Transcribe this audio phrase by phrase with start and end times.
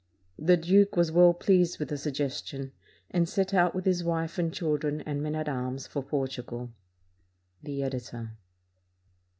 [0.39, 2.71] The duke was well pleased with the suggestion,
[3.11, 6.71] and set out with his wife and children and men at arms for Portugal.
[7.61, 8.31] The Editor.